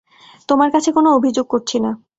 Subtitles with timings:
[0.49, 1.91] তোমার কাছে কোন অভিযোগ করছি না?